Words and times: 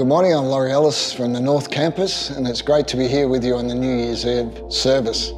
Good 0.00 0.06
morning, 0.06 0.32
I'm 0.32 0.46
Laurie 0.46 0.72
Ellis 0.72 1.12
from 1.12 1.34
the 1.34 1.42
North 1.42 1.70
Campus, 1.70 2.30
and 2.30 2.48
it's 2.48 2.62
great 2.62 2.88
to 2.88 2.96
be 2.96 3.06
here 3.06 3.28
with 3.28 3.44
you 3.44 3.56
on 3.56 3.68
the 3.68 3.74
New 3.74 3.98
Year's 3.98 4.24
Eve 4.24 4.72
service. 4.72 5.34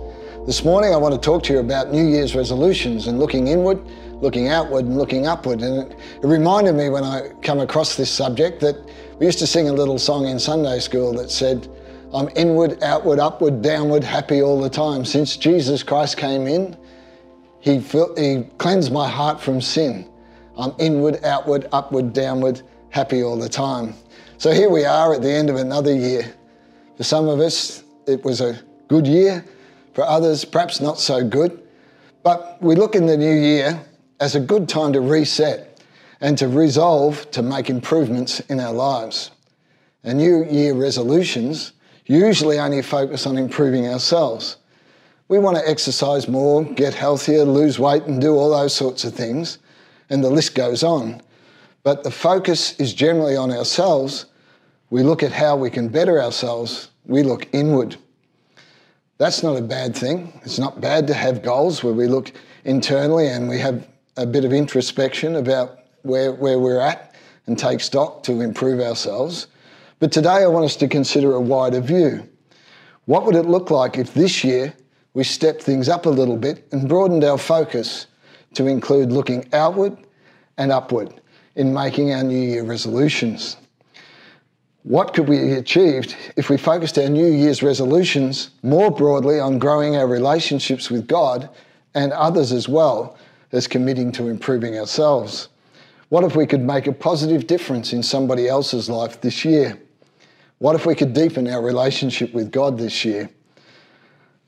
This 0.46 0.64
morning, 0.64 0.94
I 0.94 0.96
want 0.98 1.12
to 1.12 1.20
talk 1.20 1.42
to 1.42 1.52
you 1.52 1.58
about 1.58 1.90
New 1.90 2.06
Year's 2.06 2.36
resolutions 2.36 3.08
and 3.08 3.18
looking 3.18 3.48
inward, 3.48 3.84
looking 4.22 4.50
outward, 4.50 4.84
and 4.84 4.96
looking 4.96 5.26
upward. 5.26 5.62
And 5.62 5.90
it, 5.90 5.98
it 6.22 6.24
reminded 6.28 6.76
me 6.76 6.90
when 6.90 7.02
I 7.02 7.30
come 7.42 7.58
across 7.58 7.96
this 7.96 8.08
subject 8.08 8.60
that 8.60 8.76
we 9.18 9.26
used 9.26 9.40
to 9.40 9.48
sing 9.48 9.68
a 9.68 9.72
little 9.72 9.98
song 9.98 10.28
in 10.28 10.38
Sunday 10.38 10.78
school 10.78 11.12
that 11.14 11.32
said, 11.32 11.68
I'm 12.14 12.28
inward, 12.36 12.84
outward, 12.84 13.18
upward, 13.18 13.62
downward, 13.62 14.04
happy 14.04 14.42
all 14.42 14.60
the 14.60 14.70
time. 14.70 15.04
Since 15.04 15.38
Jesus 15.38 15.82
Christ 15.82 16.18
came 16.18 16.46
in, 16.46 16.76
he, 17.58 17.78
he 17.78 18.44
cleansed 18.58 18.92
my 18.92 19.08
heart 19.08 19.40
from 19.40 19.60
sin. 19.60 20.08
I'm 20.56 20.72
inward, 20.78 21.24
outward, 21.24 21.66
upward, 21.72 22.12
downward, 22.12 22.62
happy 22.90 23.24
all 23.24 23.36
the 23.36 23.48
time. 23.48 23.94
So 24.42 24.50
here 24.50 24.68
we 24.68 24.84
are 24.84 25.14
at 25.14 25.22
the 25.22 25.30
end 25.30 25.50
of 25.50 25.54
another 25.54 25.94
year. 25.94 26.34
For 26.96 27.04
some 27.04 27.28
of 27.28 27.38
us, 27.38 27.84
it 28.08 28.24
was 28.24 28.40
a 28.40 28.60
good 28.88 29.06
year. 29.06 29.44
For 29.94 30.02
others, 30.02 30.44
perhaps 30.44 30.80
not 30.80 30.98
so 30.98 31.22
good. 31.22 31.62
But 32.24 32.60
we 32.60 32.74
look 32.74 32.96
in 32.96 33.06
the 33.06 33.16
new 33.16 33.36
year 33.36 33.80
as 34.18 34.34
a 34.34 34.40
good 34.40 34.68
time 34.68 34.94
to 34.94 35.00
reset 35.00 35.80
and 36.20 36.36
to 36.38 36.48
resolve 36.48 37.30
to 37.30 37.40
make 37.40 37.70
improvements 37.70 38.40
in 38.40 38.58
our 38.58 38.72
lives. 38.72 39.30
And 40.02 40.18
New 40.18 40.44
Year 40.46 40.74
resolutions 40.74 41.70
usually 42.06 42.58
only 42.58 42.82
focus 42.82 43.28
on 43.28 43.38
improving 43.38 43.86
ourselves. 43.86 44.56
We 45.28 45.38
want 45.38 45.56
to 45.56 45.68
exercise 45.70 46.26
more, 46.26 46.64
get 46.64 46.94
healthier, 46.94 47.44
lose 47.44 47.78
weight, 47.78 48.02
and 48.06 48.20
do 48.20 48.34
all 48.34 48.50
those 48.50 48.74
sorts 48.74 49.04
of 49.04 49.14
things. 49.14 49.58
And 50.10 50.24
the 50.24 50.30
list 50.30 50.56
goes 50.56 50.82
on. 50.82 51.22
But 51.84 52.02
the 52.02 52.10
focus 52.10 52.74
is 52.80 52.92
generally 52.92 53.36
on 53.36 53.52
ourselves 53.52 54.26
we 54.92 55.02
look 55.02 55.22
at 55.22 55.32
how 55.32 55.56
we 55.56 55.70
can 55.70 55.88
better 55.88 56.20
ourselves, 56.20 56.90
we 57.06 57.22
look 57.22 57.48
inward. 57.54 57.96
That's 59.16 59.42
not 59.42 59.56
a 59.56 59.62
bad 59.62 59.96
thing. 59.96 60.38
It's 60.44 60.58
not 60.58 60.82
bad 60.82 61.06
to 61.06 61.14
have 61.14 61.42
goals 61.42 61.82
where 61.82 61.94
we 61.94 62.06
look 62.06 62.30
internally 62.66 63.28
and 63.28 63.48
we 63.48 63.58
have 63.58 63.88
a 64.18 64.26
bit 64.26 64.44
of 64.44 64.52
introspection 64.52 65.36
about 65.36 65.78
where, 66.02 66.32
where 66.32 66.58
we're 66.58 66.78
at 66.78 67.14
and 67.46 67.58
take 67.58 67.80
stock 67.80 68.22
to 68.24 68.42
improve 68.42 68.80
ourselves. 68.80 69.46
But 69.98 70.12
today 70.12 70.42
I 70.42 70.46
want 70.48 70.66
us 70.66 70.76
to 70.76 70.88
consider 70.88 71.32
a 71.32 71.40
wider 71.40 71.80
view. 71.80 72.28
What 73.06 73.24
would 73.24 73.34
it 73.34 73.46
look 73.46 73.70
like 73.70 73.96
if 73.96 74.12
this 74.12 74.44
year 74.44 74.74
we 75.14 75.24
stepped 75.24 75.62
things 75.62 75.88
up 75.88 76.04
a 76.04 76.10
little 76.10 76.36
bit 76.36 76.68
and 76.70 76.86
broadened 76.86 77.24
our 77.24 77.38
focus 77.38 78.08
to 78.52 78.66
include 78.66 79.10
looking 79.10 79.48
outward 79.54 79.96
and 80.58 80.70
upward 80.70 81.18
in 81.56 81.72
making 81.72 82.12
our 82.12 82.22
New 82.22 82.36
Year 82.36 82.62
resolutions? 82.62 83.56
What 84.84 85.14
could 85.14 85.28
we 85.28 85.52
achieve 85.52 86.14
if 86.36 86.50
we 86.50 86.56
focused 86.56 86.98
our 86.98 87.08
New 87.08 87.26
Year's 87.26 87.62
resolutions 87.62 88.50
more 88.62 88.90
broadly 88.90 89.38
on 89.38 89.60
growing 89.60 89.94
our 89.96 90.08
relationships 90.08 90.90
with 90.90 91.06
God 91.06 91.48
and 91.94 92.12
others 92.12 92.50
as 92.50 92.68
well 92.68 93.16
as 93.52 93.68
committing 93.68 94.10
to 94.12 94.28
improving 94.28 94.76
ourselves? 94.76 95.48
What 96.08 96.24
if 96.24 96.34
we 96.34 96.46
could 96.46 96.62
make 96.62 96.88
a 96.88 96.92
positive 96.92 97.46
difference 97.46 97.92
in 97.92 98.02
somebody 98.02 98.48
else's 98.48 98.90
life 98.90 99.20
this 99.20 99.44
year? 99.44 99.78
What 100.58 100.74
if 100.74 100.84
we 100.84 100.96
could 100.96 101.12
deepen 101.12 101.48
our 101.48 101.62
relationship 101.62 102.34
with 102.34 102.50
God 102.50 102.76
this 102.76 103.04
year? 103.04 103.30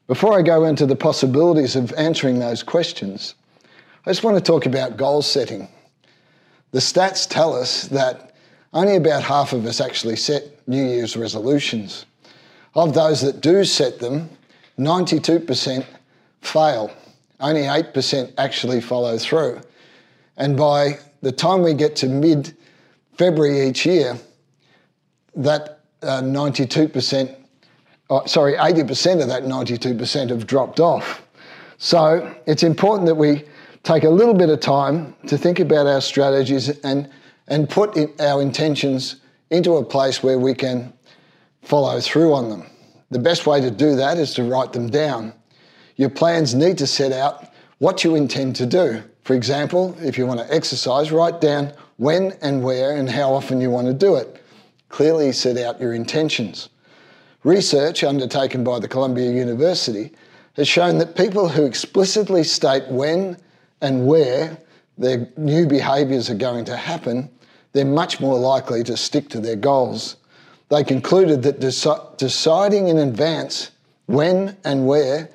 Before 0.09 0.37
I 0.39 0.43
go 0.43 0.65
into 0.65 0.85
the 0.85 0.97
possibilities 0.97 1.77
of 1.77 1.93
answering 1.95 2.39
those 2.39 2.63
questions, 2.63 3.35
I 4.05 4.11
just 4.11 4.25
want 4.25 4.37
to 4.37 4.43
talk 4.43 4.67
about 4.67 4.97
goal 4.97 5.23
setting. 5.23 5.69
The 6.73 6.81
stats 6.81 7.29
tell 7.29 7.55
us 7.55 7.89
that 7.89 8.34
only 8.75 8.97
about 8.97 9.23
half 9.23 9.53
of 9.53 9.65
us 9.67 9.81
actually 9.81 10.17
set 10.17 10.43
New 10.69 10.85
Year's 10.85 11.17
resolutions. 11.17 12.07
Of 12.75 12.93
those 12.93 13.21
that 13.21 13.41
do 13.41 13.65
set 13.65 14.01
them, 14.01 14.29
92% 14.79 15.87
fail. 16.41 16.91
Only 17.39 17.63
8% 17.63 18.33
actually 18.37 18.81
follow 18.81 19.17
through. 19.17 19.61
And 20.37 20.57
by 20.57 20.99
the 21.23 21.31
time 21.31 21.63
we 21.63 21.75
get 21.75 21.95
to 21.97 22.09
mid 22.09 22.57
February 23.17 23.69
each 23.69 23.87
year, 23.87 24.19
that 25.37 25.81
uh, 26.03 26.21
92%, 26.23 27.37
oh, 28.11 28.27
sorry, 28.27 28.55
80% 28.55 29.23
of 29.23 29.29
that 29.29 29.45
92% 29.45 30.31
have 30.31 30.47
dropped 30.47 30.81
off. 30.81 31.23
So 31.79 32.35
it's 32.47 32.65
important 32.65 33.07
that 33.07 33.15
we 33.15 33.45
take 33.85 34.03
a 34.05 34.11
little 34.11 34.35
bit 34.35 34.49
of 34.49 34.59
time 34.61 35.15
to 35.29 35.39
think 35.39 35.61
about 35.61 35.87
our 35.87 36.01
strategies 36.01 36.69
and 36.81 37.09
and 37.49 37.69
put 37.69 37.97
our 38.21 38.41
intentions 38.41 39.17
into 39.51 39.77
a 39.77 39.85
place 39.85 40.23
where 40.23 40.39
we 40.39 40.55
can 40.55 40.93
follow 41.63 42.01
through 42.01 42.33
on 42.33 42.49
them. 42.49 42.65
The 43.11 43.19
best 43.19 43.47
way 43.47 43.61
to 43.61 43.71
do 43.71 43.97
that 43.97 44.19
is 44.19 44.35
to 44.35 44.45
write 44.45 44.73
them 44.73 44.89
down. 44.89 45.33
Your 45.97 46.11
plans 46.11 46.55
need 46.55 46.79
to 46.79 46.87
set 46.87 47.13
out 47.13 47.49
what 47.79 48.03
you 48.03 48.15
intend 48.15 48.57
to 48.57 48.67
do. 48.67 49.03
For 49.23 49.35
example, 49.35 49.97
if 50.01 50.19
you 50.19 50.27
want 50.27 50.41
to 50.41 50.55
exercise, 50.55 51.13
write 51.13 51.41
down 51.41 51.73
when 51.97 52.33
and 52.43 52.63
where 52.63 52.97
and 52.97 53.09
how 53.09 53.33
often 53.33 53.61
you 53.61 53.71
want 53.71 53.87
to 53.87 53.95
do 53.95 54.17
it. 54.17 54.43
Clearly 54.89 55.33
set 55.33 55.57
out 55.57 55.81
your 55.81 55.95
intentions. 55.95 56.69
Research 57.43 58.05
undertaken 58.05 58.65
by 58.65 58.79
the 58.79 58.89
Columbia 58.89 59.31
University 59.31 60.13
has 60.57 60.67
shown 60.67 60.99
that 60.99 61.17
people 61.17 61.49
who 61.49 61.65
explicitly 61.65 62.43
state 62.45 62.89
when 62.89 63.37
and 63.81 64.07
where 64.07 64.59
their 64.97 65.29
new 65.37 65.67
behaviours 65.67 66.31
are 66.31 66.35
going 66.35 66.65
to 66.67 66.77
happen 66.77 67.31
they're 67.75 67.85
much 67.85 68.21
more 68.21 68.39
likely 68.39 68.83
to 68.85 68.97
stick 68.97 69.29
to 69.31 69.41
their 69.41 69.57
goals. 69.57 70.17
They 70.71 70.85
concluded 70.85 71.43
that 71.43 71.61
deci- 71.61 72.17
deciding 72.17 72.89
in 72.89 72.99
advance 72.99 73.73
when 74.07 74.57
and 74.65 74.87
where 74.87 75.29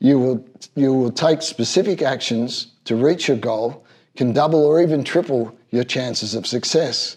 you 0.00 0.18
will, 0.18 0.44
you 0.74 0.92
will 0.92 1.12
take 1.12 1.42
specific 1.42 2.02
actions 2.02 2.72
to 2.84 2.96
reach 2.96 3.28
your 3.28 3.36
goal 3.36 3.84
can 4.16 4.32
double 4.32 4.64
or 4.64 4.82
even 4.82 5.04
triple 5.04 5.56
your 5.70 5.84
chances 5.84 6.34
of 6.34 6.46
success. 6.46 7.16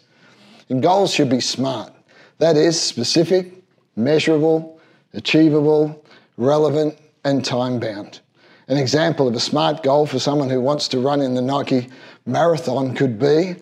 And 0.70 0.84
goals 0.84 1.14
should 1.14 1.30
be 1.30 1.42
smart. 1.42 1.92
That 2.38 2.56
is, 2.56 2.80
specific, 2.80 3.52
measurable, 3.96 4.80
achievable, 5.14 6.04
relevant, 6.38 6.98
and 7.24 7.44
time 7.44 7.80
bound. 7.80 8.20
An 8.69 8.78
example 8.78 9.28
of 9.28 9.34
a 9.35 9.40
smart 9.40 9.81
goal 9.81 10.06
for 10.06 10.19
someone 10.19 10.50
who 10.50 10.62
wants 10.62 10.88
to 10.90 11.00
run 11.00 11.22
in 11.22 11.34
the 11.34 11.41
Nike 11.41 11.90
marathon 12.28 12.96
could 12.96 13.18
be 13.18 13.56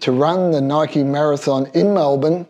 to 0.00 0.12
run 0.12 0.50
the 0.50 0.60
Nike 0.60 1.02
Marathon 1.02 1.66
in 1.72 1.94
Melbourne 1.94 2.46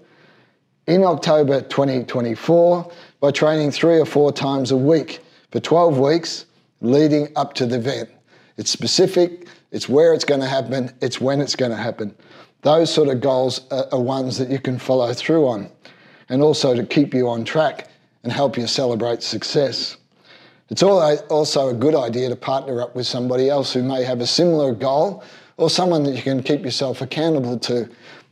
in 0.88 1.04
October 1.04 1.60
2024 1.60 2.90
by 3.20 3.30
training 3.30 3.70
three 3.70 3.98
or 4.00 4.04
four 4.04 4.32
times 4.32 4.72
a 4.72 4.76
week 4.76 5.20
for 5.52 5.60
12 5.60 5.98
weeks 5.98 6.46
leading 6.80 7.28
up 7.36 7.54
to 7.54 7.64
the 7.66 7.76
event. 7.76 8.08
It's 8.56 8.70
specific, 8.70 9.46
it's 9.70 9.88
where 9.88 10.12
it's 10.12 10.24
going 10.24 10.40
to 10.40 10.48
happen, 10.48 10.92
it's 11.00 11.20
when 11.20 11.40
it's 11.40 11.54
going 11.54 11.70
to 11.70 11.76
happen. 11.76 12.12
Those 12.62 12.92
sort 12.92 13.08
of 13.08 13.20
goals 13.20 13.60
are, 13.70 14.00
ones 14.00 14.36
that 14.38 14.50
you 14.50 14.58
can 14.58 14.80
follow 14.80 15.14
through 15.14 15.46
on 15.46 15.70
and 16.28 16.42
also 16.42 16.74
to 16.74 16.84
keep 16.84 17.14
you 17.14 17.28
on 17.28 17.44
track 17.44 17.88
and 18.24 18.32
help 18.32 18.58
you 18.58 18.66
celebrate 18.66 19.22
success. 19.22 19.96
It's 20.70 20.82
also 20.82 21.68
a 21.68 21.74
good 21.74 21.96
idea 21.96 22.28
to 22.28 22.36
partner 22.36 22.80
up 22.80 22.94
with 22.94 23.06
somebody 23.06 23.50
else 23.50 23.72
who 23.72 23.82
may 23.82 24.04
have 24.04 24.20
a 24.20 24.26
similar 24.26 24.72
goal 24.72 25.24
or 25.56 25.68
someone 25.68 26.04
that 26.04 26.14
you 26.14 26.22
can 26.22 26.42
keep 26.42 26.64
yourself 26.64 27.00
accountable 27.00 27.58
to 27.60 27.88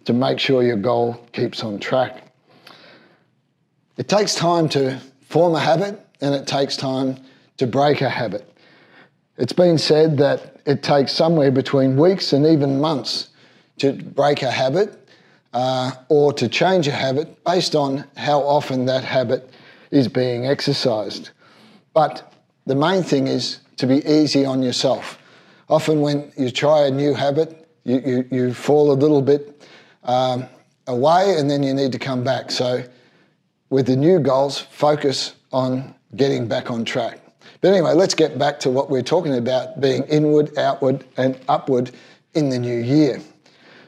to 0.08 0.14
make 0.14 0.38
sure 0.38 0.62
your 0.62 0.76
goal 0.76 1.20
keeps 1.32 1.62
on 1.62 1.78
track. 1.78 2.32
It 3.98 4.08
takes 4.08 4.34
time 4.34 4.66
to 4.70 4.98
form 5.20 5.54
a 5.54 5.60
habit 5.60 6.00
and 6.22 6.34
it 6.34 6.46
takes 6.46 6.78
time 6.78 7.18
to 7.58 7.66
break 7.66 8.00
a 8.00 8.08
habit. 8.08 8.50
It's 9.36 9.52
been 9.52 9.76
said 9.76 10.16
that 10.16 10.62
it 10.64 10.82
takes 10.82 11.12
somewhere 11.12 11.50
between 11.50 11.96
weeks 11.98 12.32
and 12.32 12.46
even 12.46 12.80
months 12.80 13.28
to 13.80 13.92
break 13.92 14.40
a 14.40 14.50
habit 14.50 15.08
uh, 15.52 15.92
or 16.08 16.32
to 16.32 16.48
change 16.48 16.88
a 16.88 16.92
habit 16.92 17.44
based 17.44 17.74
on 17.74 18.04
how 18.16 18.40
often 18.40 18.86
that 18.86 19.04
habit 19.04 19.50
is 19.90 20.08
being 20.08 20.46
exercised. 20.46 21.30
But 21.92 22.27
the 22.68 22.76
main 22.76 23.02
thing 23.02 23.26
is 23.26 23.60
to 23.76 23.86
be 23.86 24.04
easy 24.06 24.44
on 24.44 24.62
yourself 24.62 25.18
often 25.68 26.00
when 26.00 26.32
you 26.36 26.50
try 26.50 26.86
a 26.86 26.90
new 26.90 27.14
habit, 27.14 27.68
you, 27.84 28.00
you, 28.04 28.28
you 28.30 28.54
fall 28.54 28.90
a 28.92 28.94
little 28.94 29.22
bit 29.22 29.62
um, 30.04 30.46
away 30.86 31.36
and 31.38 31.50
then 31.50 31.62
you 31.62 31.74
need 31.74 31.92
to 31.92 31.98
come 31.98 32.24
back. 32.24 32.50
So, 32.50 32.84
with 33.70 33.86
the 33.86 33.96
new 33.96 34.18
goals, 34.18 34.58
focus 34.58 35.34
on 35.52 35.94
getting 36.16 36.48
back 36.48 36.70
on 36.70 36.86
track. 36.86 37.20
But 37.60 37.68
anyway, 37.68 37.92
let's 37.92 38.14
get 38.14 38.38
back 38.38 38.58
to 38.60 38.70
what 38.70 38.88
we're 38.88 39.02
talking 39.02 39.36
about 39.36 39.78
being 39.80 40.04
inward, 40.04 40.56
outward, 40.56 41.04
and 41.18 41.38
upward 41.48 41.90
in 42.32 42.48
the 42.48 42.58
new 42.58 42.78
year. 42.78 43.20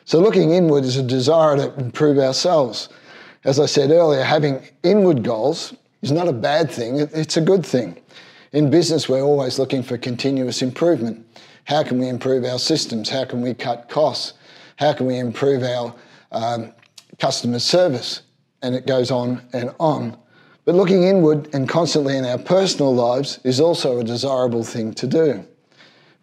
So, 0.05 0.21
looking 0.21 0.50
inward 0.50 0.85
is 0.85 0.97
a 0.97 1.03
desire 1.03 1.56
to 1.56 1.75
improve 1.77 2.19
ourselves. 2.19 2.91
As 3.44 3.59
I 3.59 3.65
said 3.65 3.91
earlier, 3.91 4.23
having 4.23 4.62
inward 4.82 5.25
goals 5.25 5.75
is 6.03 6.12
not 6.12 6.29
a 6.29 6.32
bad 6.32 6.71
thing, 6.71 6.99
it's 6.99 7.38
a 7.38 7.41
good 7.41 7.65
thing. 7.65 7.97
In 8.52 8.69
business, 8.69 9.08
we're 9.08 9.23
always 9.23 9.58
looking 9.61 9.82
for 9.82 9.97
continuous 9.97 10.61
improvement. 10.61 11.25
How 11.64 11.85
can 11.85 11.99
we 12.00 12.08
improve 12.08 12.44
our 12.44 12.58
systems? 12.58 13.08
How 13.08 13.25
can 13.25 13.43
we 13.43 13.55
cut 13.55 13.88
costs? 13.88 14.32
How 14.76 14.93
can 14.93 15.06
we 15.06 15.19
improve 15.19 15.62
our 15.62 15.94
um, 16.32 16.73
customer 17.19 17.58
service, 17.61 18.23
and 18.62 18.75
it 18.75 18.87
goes 18.87 19.11
on 19.11 19.43
and 19.52 19.73
on. 19.79 20.17
But 20.64 20.75
looking 20.75 21.05
inward 21.05 21.49
and 21.55 21.69
constantly 21.69 22.17
in 22.17 22.25
our 22.25 22.38
personal 22.38 22.94
lives 22.94 23.38
is 23.44 23.61
also 23.61 23.99
a 23.99 24.05
desirable 24.05 24.64
thing 24.64 24.94
to 24.94 25.06
do. 25.06 25.46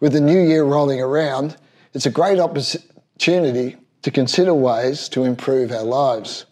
With 0.00 0.12
the 0.12 0.20
new 0.20 0.40
year 0.40 0.64
rolling 0.64 1.00
around, 1.00 1.56
it's 1.94 2.06
a 2.06 2.10
great 2.10 2.38
opportunity 2.38 3.76
to 4.02 4.10
consider 4.10 4.54
ways 4.54 5.08
to 5.10 5.24
improve 5.24 5.72
our 5.72 5.82
lives. 5.82 6.46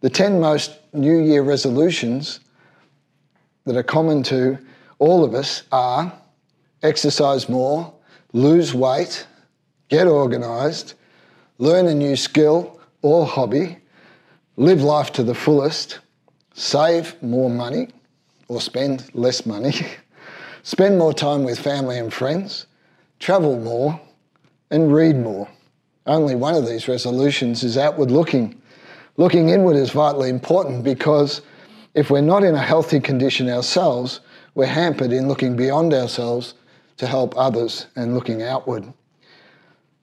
The 0.00 0.10
10 0.10 0.40
most 0.40 0.78
New 0.92 1.18
Year 1.18 1.42
resolutions 1.42 2.40
that 3.64 3.76
are 3.76 3.82
common 3.82 4.22
to 4.24 4.58
all 4.98 5.24
of 5.24 5.34
us 5.34 5.62
are 5.72 6.12
exercise 6.82 7.48
more, 7.48 7.92
lose 8.32 8.74
weight, 8.74 9.26
get 9.88 10.06
organised, 10.06 10.94
learn 11.58 11.86
a 11.86 11.94
new 11.94 12.14
skill 12.14 12.78
or 13.02 13.26
hobby, 13.26 13.78
live 14.56 14.82
life 14.82 15.10
to 15.12 15.22
the 15.22 15.34
fullest, 15.34 15.98
save 16.52 17.20
more 17.22 17.50
money 17.50 17.88
or 18.48 18.60
spend 18.60 19.10
less 19.14 19.46
money, 19.46 19.72
spend 20.62 20.98
more 20.98 21.12
time 21.12 21.42
with 21.42 21.58
family 21.58 21.98
and 21.98 22.12
friends, 22.12 22.66
travel 23.18 23.58
more, 23.58 23.98
and 24.70 24.92
read 24.92 25.16
more. 25.16 25.48
Only 26.06 26.34
one 26.34 26.54
of 26.54 26.66
these 26.66 26.86
resolutions 26.86 27.64
is 27.64 27.78
outward 27.78 28.10
looking. 28.10 28.60
Looking 29.16 29.48
inward 29.48 29.76
is 29.76 29.90
vitally 29.90 30.28
important 30.28 30.84
because 30.84 31.40
if 31.94 32.10
we're 32.10 32.20
not 32.20 32.44
in 32.44 32.54
a 32.54 32.62
healthy 32.62 33.00
condition 33.00 33.48
ourselves, 33.48 34.20
we're 34.54 34.66
hampered 34.66 35.12
in 35.12 35.28
looking 35.28 35.56
beyond 35.56 35.92
ourselves 35.92 36.54
to 36.96 37.06
help 37.06 37.34
others 37.36 37.86
and 37.96 38.14
looking 38.14 38.42
outward. 38.42 38.92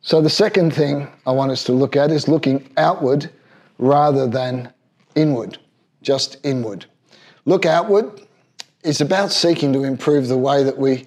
So, 0.02 0.22
the 0.22 0.30
second 0.30 0.74
thing 0.74 1.08
I 1.26 1.32
want 1.32 1.52
us 1.52 1.64
to 1.66 1.74
look 1.74 1.96
at 1.96 2.12
is 2.12 2.28
looking 2.28 2.70
outward 2.78 3.30
rather 3.78 4.28
than 4.28 4.74
inward, 5.16 5.58
just 6.02 6.38
inward. 6.44 6.86
Look 7.46 7.66
outward 7.66 8.22
is 8.84 9.02
about 9.02 9.32
seeking 9.32 9.72
to 9.74 9.84
improve 9.84 10.28
the 10.28 10.38
way 10.38 10.64
that 10.64 10.78
we 10.78 11.06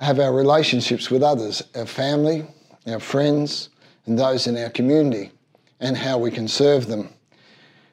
have 0.00 0.18
our 0.18 0.32
relationships 0.32 1.10
with 1.10 1.22
others, 1.22 1.62
our 1.76 1.86
family, 1.86 2.44
our 2.86 2.98
friends, 3.00 3.70
and 4.06 4.18
those 4.18 4.46
in 4.46 4.56
our 4.58 4.70
community, 4.70 5.30
and 5.80 5.96
how 5.96 6.18
we 6.18 6.30
can 6.30 6.48
serve 6.48 6.88
them. 6.88 7.08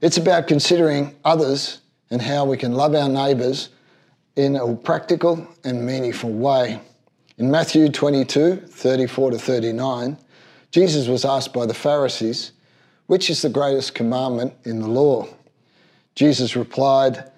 It's 0.01 0.17
about 0.17 0.47
considering 0.47 1.15
others 1.23 1.81
and 2.09 2.21
how 2.21 2.45
we 2.45 2.57
can 2.57 2.73
love 2.73 2.95
our 2.95 3.07
neighbours 3.07 3.69
in 4.35 4.55
a 4.55 4.75
practical 4.75 5.47
and 5.63 5.85
meaningful 5.85 6.31
way. 6.31 6.79
In 7.37 7.51
Matthew 7.51 7.89
22 7.89 8.55
34 8.57 9.31
to 9.31 9.37
39, 9.37 10.17
Jesus 10.71 11.07
was 11.07 11.25
asked 11.25 11.53
by 11.53 11.65
the 11.65 11.73
Pharisees, 11.73 12.51
Which 13.07 13.29
is 13.29 13.41
the 13.41 13.49
greatest 13.49 13.93
commandment 13.93 14.53
in 14.63 14.79
the 14.79 14.87
law? 14.87 15.27
Jesus 16.15 16.55
replied, 16.55 17.29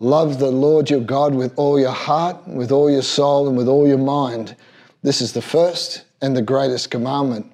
Love 0.00 0.38
the 0.38 0.50
Lord 0.50 0.90
your 0.90 1.00
God 1.00 1.34
with 1.34 1.52
all 1.56 1.80
your 1.80 1.92
heart, 1.92 2.46
with 2.46 2.72
all 2.72 2.90
your 2.90 3.02
soul, 3.02 3.48
and 3.48 3.56
with 3.56 3.68
all 3.68 3.86
your 3.86 3.98
mind. 3.98 4.56
This 5.02 5.20
is 5.20 5.32
the 5.32 5.42
first 5.42 6.04
and 6.20 6.36
the 6.36 6.42
greatest 6.42 6.90
commandment. 6.90 7.50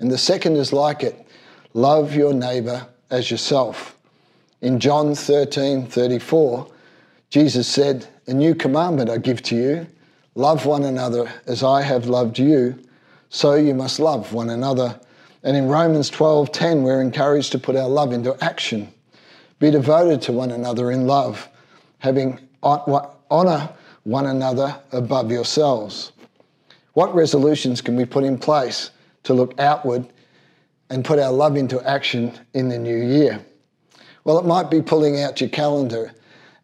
And 0.00 0.10
the 0.10 0.18
second 0.18 0.56
is 0.56 0.72
like 0.72 1.02
it 1.02 1.26
love 1.72 2.14
your 2.14 2.32
neighbour 2.32 2.86
as 3.10 3.30
yourself. 3.30 3.96
In 4.60 4.80
John 4.80 5.14
13 5.14 5.86
34, 5.86 6.68
Jesus 7.30 7.68
said, 7.68 8.08
A 8.26 8.32
new 8.32 8.54
commandment 8.54 9.10
I 9.10 9.18
give 9.18 9.42
to 9.42 9.56
you 9.56 9.86
love 10.34 10.66
one 10.66 10.84
another 10.84 11.30
as 11.46 11.62
I 11.62 11.82
have 11.82 12.06
loved 12.06 12.38
you, 12.38 12.78
so 13.28 13.54
you 13.54 13.74
must 13.74 14.00
love 14.00 14.32
one 14.32 14.50
another. 14.50 14.98
And 15.42 15.56
in 15.56 15.68
Romans 15.68 16.08
12 16.08 16.50
10, 16.50 16.82
we're 16.82 17.02
encouraged 17.02 17.52
to 17.52 17.58
put 17.58 17.76
our 17.76 17.88
love 17.88 18.12
into 18.12 18.36
action. 18.42 18.92
Be 19.58 19.70
devoted 19.70 20.22
to 20.22 20.32
one 20.32 20.50
another 20.50 20.90
in 20.90 21.06
love, 21.06 21.48
having 21.98 22.40
honour 22.62 23.68
one 24.04 24.26
another 24.26 24.80
above 24.92 25.30
yourselves. 25.30 26.12
What 26.94 27.14
resolutions 27.14 27.80
can 27.80 27.94
we 27.94 28.06
put 28.06 28.24
in 28.24 28.38
place 28.38 28.90
to 29.24 29.34
look 29.34 29.58
outward 29.60 30.06
and 30.88 31.04
put 31.04 31.18
our 31.18 31.32
love 31.32 31.56
into 31.56 31.86
action 31.86 32.32
in 32.54 32.68
the 32.68 32.78
new 32.78 32.96
year? 32.96 33.44
Well, 34.24 34.38
it 34.38 34.46
might 34.46 34.70
be 34.70 34.80
pulling 34.80 35.20
out 35.20 35.40
your 35.40 35.50
calendar 35.50 36.12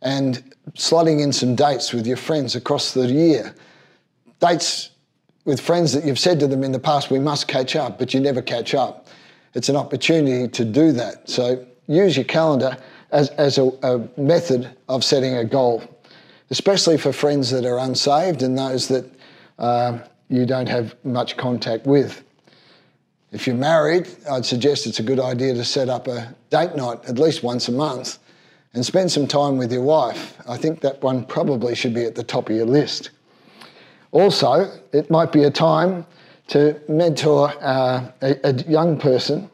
and 0.03 0.55
slotting 0.75 1.21
in 1.21 1.33
some 1.33 1.55
dates 1.55 1.93
with 1.93 2.07
your 2.07 2.17
friends 2.17 2.55
across 2.55 2.93
the 2.93 3.07
year. 3.07 3.55
Dates 4.41 4.91
with 5.45 5.61
friends 5.61 5.93
that 5.93 6.05
you've 6.05 6.19
said 6.19 6.41
to 6.41 6.47
them 6.47 6.65
in 6.65 6.73
the 6.73 6.79
past, 6.79 7.11
we 7.11 7.19
must 7.19 7.49
catch 7.49 7.77
up, 7.77 7.99
but 7.99 8.15
you 8.15 8.21
never 8.21 8.43
catch 8.43 8.75
up. 8.75 9.09
It's 9.55 9.69
an 9.69 9.77
opportunity 9.77 10.49
to 10.49 10.65
do 10.65 10.93
that. 10.93 11.29
So 11.29 11.67
use 11.87 12.17
your 12.17 12.25
calendar 12.25 12.77
as, 13.11 13.31
as 13.31 13.59
a, 13.59 13.71
a 13.83 14.21
method 14.21 14.71
of 14.89 15.03
setting 15.03 15.37
a 15.37 15.45
goal, 15.45 15.83
especially 16.51 16.97
for 16.97 17.13
friends 17.13 17.51
that 17.51 17.65
are 17.65 17.79
unsaved 17.79 18.43
and 18.43 18.57
those 18.57 18.89
that 18.89 19.11
uh, 19.59 19.99
you 20.29 20.47
don't 20.47 20.69
have 20.69 20.95
much 21.05 21.37
contact 21.37 21.87
with. 21.87 22.23
If 23.33 23.47
you're 23.47 23.57
married, 23.57 24.09
I'd 24.31 24.47
suggest 24.47 24.87
it's 24.87 24.99
a 24.99 25.03
good 25.05 25.21
idea 25.21 25.55
to 25.55 25.65
set 25.65 25.89
up 25.89 26.09
a 26.09 26.35
date 26.51 26.75
night 26.75 27.05
at 27.07 27.19
least 27.19 27.43
once 27.43 27.69
a 27.69 27.73
month 27.73 28.19
and 28.75 28.85
spend 28.85 29.11
some 29.11 29.27
time 29.27 29.57
with 29.57 29.73
your 29.73 29.83
wife. 29.83 30.37
I 30.49 30.57
think 30.57 30.81
that 30.81 31.03
one 31.03 31.25
probably 31.25 31.75
should 31.75 31.95
be 31.95 32.05
at 32.05 32.15
the 32.15 32.23
top 32.23 32.49
of 32.49 32.57
your 32.57 32.67
list. 32.67 33.11
Also, 34.13 34.71
it 34.93 35.11
might 35.11 35.33
be 35.33 35.45
a 35.45 35.51
time 35.51 36.07
to 36.49 36.81
mentor 36.89 37.53
uh, 37.61 38.11
a, 38.23 38.37
a 38.45 38.55
young 38.65 38.99
person 38.99 39.51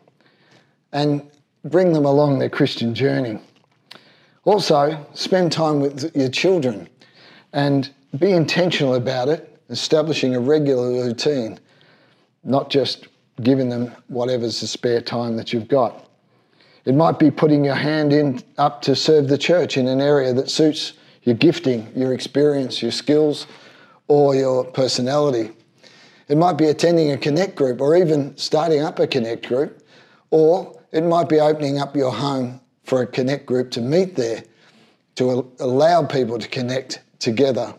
and 0.93 1.23
bring 1.65 1.93
them 1.93 2.05
along 2.05 2.39
their 2.39 2.49
Christian 2.49 2.95
journey. 2.95 3.39
Also, 4.45 5.05
spend 5.13 5.53
time 5.53 5.81
with 5.81 6.15
your 6.15 6.29
children 6.29 6.89
and 7.53 7.91
be 8.19 8.33
intentional 8.33 8.95
about 8.95 9.29
it, 9.29 9.61
establishing 9.69 10.35
a 10.35 10.41
regular 10.41 10.91
routine, 11.05 11.59
not 12.45 12.71
just 12.71 13.09
giving 13.43 13.69
them 13.69 13.93
whatever's 14.09 14.61
the 14.61 14.67
spare 14.67 15.01
time 15.01 15.37
that 15.37 15.53
you've 15.53 15.69
got. 15.69 16.06
It 16.87 16.95
might 16.95 17.19
be 17.19 17.33
putting 17.33 17.65
your 17.65 17.75
hand 17.75 18.13
in 18.13 18.41
up 18.59 18.81
to 18.83 18.95
serve 18.95 19.29
the 19.29 19.37
church 19.37 19.77
in 19.77 19.89
an 19.89 20.01
area 20.01 20.33
that 20.33 20.49
suits 20.49 20.93
your 21.25 21.35
gifting, 21.35 21.91
your 21.97 22.15
experience, 22.15 22.81
your 22.81 22.93
skills, 22.93 23.49
or 24.07 24.37
your 24.37 24.65
personality. 24.65 25.51
It 26.29 26.39
might 26.39 26.57
be 26.57 26.67
attending 26.67 27.11
a 27.11 27.19
connect 27.19 27.57
group 27.57 27.81
or 27.81 27.97
even 27.97 28.37
starting 28.37 28.83
up 28.83 29.01
a 29.01 29.07
connect 29.09 29.49
group, 29.49 29.83
or 30.31 30.81
it 30.93 31.03
might 31.03 31.29
be 31.29 31.41
opening 31.41 31.81
up 31.81 31.97
your 31.97 32.13
home 32.13 32.61
for 32.85 33.03
a 33.03 33.07
connect 33.07 33.47
group 33.47 33.73
to 33.73 33.81
meet 33.81 34.15
there, 34.15 34.45
to 35.17 35.53
allow 35.59 36.05
people 36.05 36.39
to 36.39 36.47
connect 36.47 37.03
together. 37.19 37.75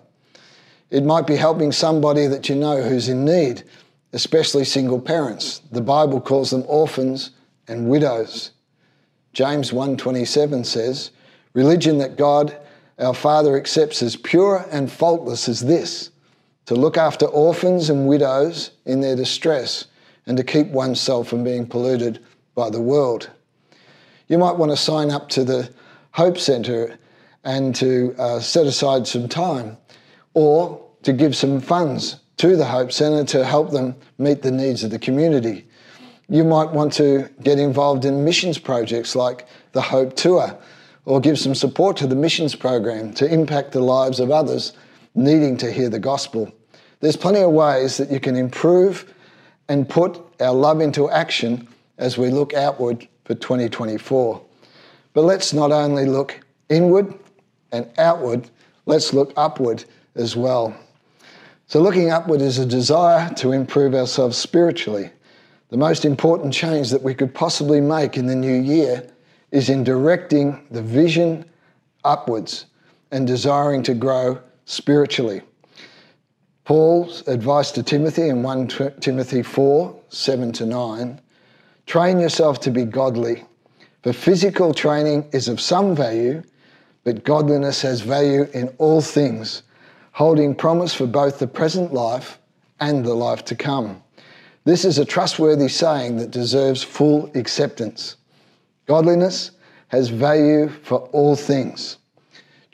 It 0.90 1.06
might 1.06 1.28
be 1.28 1.38
helping 1.38 1.72
somebody 1.72 2.28
that 2.28 2.50
you 2.50 2.56
know 2.56 2.82
who's 2.82 3.08
in 3.08 3.24
need, 3.24 3.64
especially 4.12 4.66
single 4.66 5.00
parents. 5.00 5.62
The 5.72 5.82
Bible 5.82 6.20
calls 6.20 6.50
them 6.50 6.66
orphans 6.68 7.32
and 7.70 7.88
widows. 7.88 8.52
James 9.38 9.72
1:27 9.72 10.64
says, 10.64 11.12
"Religion 11.54 12.00
that 12.00 12.18
God 12.18 12.58
our 12.98 13.14
Father 13.14 13.56
accepts 13.56 14.02
as 14.02 14.16
pure 14.16 14.66
and 14.72 14.92
faultless 14.92 15.48
as 15.48 15.60
this: 15.60 16.10
to 16.66 16.74
look 16.74 16.98
after 16.98 17.28
orphans 17.28 17.88
and 17.88 18.08
widows 18.08 18.72
in 18.84 19.02
their 19.02 19.16
distress 19.16 19.86
and 20.26 20.38
to 20.38 20.44
keep 20.44 20.72
oneself 20.72 21.28
from 21.28 21.44
being 21.44 21.68
polluted 21.68 22.18
by 22.56 22.72
the 22.72 22.82
world." 22.82 23.30
You 24.28 24.40
might 24.40 24.58
want 24.58 24.72
to 24.72 24.76
sign 24.76 25.12
up 25.12 25.30
to 25.30 25.44
the 25.44 25.70
Hope 26.14 26.40
Centre 26.40 26.98
and 27.44 27.76
to 27.76 28.16
uh, 28.18 28.40
set 28.40 28.66
aside 28.66 29.06
some 29.06 29.30
time 29.30 29.78
or 30.34 30.82
to 31.04 31.14
give 31.14 31.36
some 31.36 31.62
funds 31.62 32.16
to 32.38 32.56
the 32.56 32.66
Hope 32.66 32.92
Centre 32.92 33.24
to 33.38 33.46
help 33.46 33.70
them 33.70 33.98
meet 34.18 34.42
the 34.42 34.50
needs 34.50 34.84
of 34.84 34.90
the 34.90 34.98
community. 34.98 35.67
You 36.30 36.44
might 36.44 36.72
want 36.72 36.92
to 36.94 37.30
get 37.42 37.58
involved 37.58 38.04
in 38.04 38.26
missions 38.26 38.58
projects 38.58 39.16
like 39.16 39.48
the 39.72 39.82
Hope 39.82 40.16
Tour 40.16 40.58
or 41.06 41.22
give 41.22 41.40
some 41.40 41.56
support 41.56 41.96
to 41.98 42.08
the 42.08 42.16
missions 42.16 42.54
program 42.54 43.14
to 43.14 43.32
impact 43.32 43.72
the 43.72 43.80
lives 43.80 44.20
of 44.20 44.30
others 44.30 44.74
needing 45.16 45.56
to 45.58 45.72
hear 45.72 45.90
the 45.90 46.00
gospel. 46.00 46.52
There's 47.00 47.16
plenty 47.16 47.40
of 47.40 47.52
ways 47.52 47.96
that 47.98 48.12
you 48.12 48.20
can 48.20 48.36
improve 48.36 49.14
and 49.70 49.88
put 49.88 50.22
our 50.42 50.54
love 50.54 50.82
into 50.82 51.10
action 51.10 51.66
as 51.98 52.18
we 52.18 52.30
look 52.30 52.54
outward 52.54 53.08
for 53.24 53.34
2024. 53.34 54.42
But 55.14 55.22
let's 55.22 55.54
not 55.54 55.72
only 55.72 56.06
look 56.06 56.40
inward 56.68 57.14
and 57.72 57.90
outward, 57.98 58.50
let's 58.86 59.14
look 59.14 59.32
upward 59.38 59.86
as 60.16 60.36
well. 60.36 60.76
So, 61.68 61.82
looking 61.82 62.12
upward 62.12 62.42
is 62.42 62.60
a 62.60 62.66
desire 62.66 63.34
to 63.36 63.52
improve 63.52 63.94
ourselves 63.94 64.38
spiritually. 64.38 65.10
The 65.70 65.78
most 65.78 66.06
important 66.06 66.54
change 66.54 66.92
that 66.92 67.04
we 67.04 67.14
could 67.14 67.34
possibly 67.34 67.82
make 67.82 68.16
in 68.16 68.26
the 68.26 68.36
new 68.36 68.54
year 68.54 69.06
is 69.52 69.70
in 69.70 69.84
directing 69.84 70.66
the 70.72 70.82
vision 70.82 71.44
upwards 72.06 72.68
and 73.12 73.28
desiring 73.28 73.84
to 73.84 73.94
grow 73.94 74.40
spiritually. 74.66 75.42
Paul's 76.64 77.28
advice 77.28 77.72
to 77.72 77.84
Timothy 77.84 78.30
in 78.30 78.44
1 78.44 78.68
Timothy 79.02 79.44
4 79.44 80.02
7 80.10 80.52
to 80.54 80.66
9 80.66 81.22
train 81.86 82.20
yourself 82.20 82.60
to 82.62 82.72
be 82.72 82.84
godly, 82.84 83.44
For 84.04 84.14
physical 84.14 84.74
training 84.74 85.28
is 85.32 85.48
of 85.48 85.60
some 85.60 85.96
value, 85.96 86.44
but 87.04 87.24
godliness 87.24 87.82
has 87.82 88.02
value 88.02 88.48
in 88.54 88.68
all 88.78 89.02
things, 89.02 89.64
holding 90.12 90.56
promise 90.56 90.94
for 90.94 91.08
both 91.08 91.40
the 91.40 91.48
present 91.48 91.94
life 91.94 92.40
and 92.80 93.06
the 93.06 93.14
life 93.14 93.44
to 93.46 93.56
come. 93.56 94.02
This 94.68 94.84
is 94.84 94.98
a 94.98 95.06
trustworthy 95.06 95.70
saying 95.70 96.18
that 96.18 96.32
deserves 96.32 96.84
full 96.84 97.32
acceptance. 97.36 98.18
Godliness 98.86 99.52
has 99.88 100.10
value 100.10 100.68
for 100.68 101.08
all 101.14 101.38
things. 101.38 102.00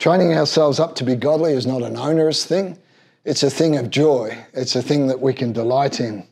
Training 0.00 0.34
ourselves 0.34 0.80
up 0.80 0.96
to 0.96 1.04
be 1.04 1.14
godly 1.14 1.52
is 1.52 1.68
not 1.68 1.82
an 1.82 1.96
onerous 1.96 2.44
thing, 2.44 2.76
it's 3.24 3.44
a 3.44 3.48
thing 3.48 3.76
of 3.76 3.90
joy, 3.90 4.36
it's 4.54 4.74
a 4.74 4.82
thing 4.82 5.06
that 5.06 5.20
we 5.20 5.32
can 5.32 5.52
delight 5.52 6.00
in. 6.00 6.26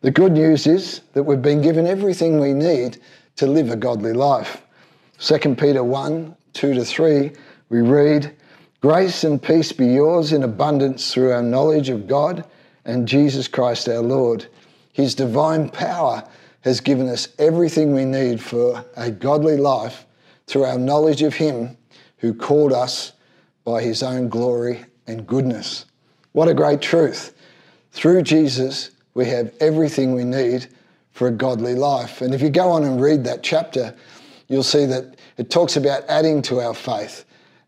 The 0.00 0.10
good 0.10 0.32
news 0.32 0.66
is 0.66 1.02
that 1.12 1.22
we've 1.22 1.40
been 1.40 1.62
given 1.62 1.86
everything 1.86 2.40
we 2.40 2.52
need 2.52 2.98
to 3.36 3.46
live 3.46 3.70
a 3.70 3.76
godly 3.76 4.14
life. 4.14 4.62
2 5.20 5.54
Peter 5.54 5.84
1 5.84 6.34
2 6.54 6.74
to 6.74 6.84
3, 6.84 7.30
we 7.68 7.82
read, 7.82 8.34
Grace 8.80 9.22
and 9.22 9.40
peace 9.40 9.70
be 9.70 9.86
yours 9.86 10.32
in 10.32 10.42
abundance 10.42 11.14
through 11.14 11.30
our 11.30 11.42
knowledge 11.42 11.88
of 11.88 12.08
God 12.08 12.44
and 12.84 13.06
Jesus 13.06 13.46
Christ 13.46 13.88
our 13.88 14.02
Lord. 14.02 14.48
His 14.98 15.14
divine 15.14 15.68
power 15.68 16.24
has 16.62 16.80
given 16.80 17.08
us 17.08 17.28
everything 17.38 17.94
we 17.94 18.04
need 18.04 18.42
for 18.42 18.84
a 18.96 19.12
godly 19.12 19.56
life 19.56 20.04
through 20.48 20.64
our 20.64 20.76
knowledge 20.76 21.22
of 21.22 21.34
Him 21.34 21.76
who 22.16 22.34
called 22.34 22.72
us 22.72 23.12
by 23.62 23.80
His 23.80 24.02
own 24.02 24.28
glory 24.28 24.84
and 25.06 25.24
goodness. 25.24 25.84
What 26.32 26.48
a 26.48 26.52
great 26.52 26.80
truth. 26.80 27.32
Through 27.92 28.22
Jesus, 28.22 28.90
we 29.14 29.26
have 29.26 29.54
everything 29.60 30.14
we 30.14 30.24
need 30.24 30.66
for 31.12 31.28
a 31.28 31.32
godly 31.32 31.76
life. 31.76 32.20
And 32.20 32.34
if 32.34 32.42
you 32.42 32.50
go 32.50 32.68
on 32.68 32.82
and 32.82 33.00
read 33.00 33.22
that 33.22 33.44
chapter, 33.44 33.94
you'll 34.48 34.64
see 34.64 34.84
that 34.86 35.14
it 35.36 35.48
talks 35.48 35.76
about 35.76 36.02
adding 36.08 36.42
to 36.42 36.58
our 36.58 36.74
faith, 36.74 37.24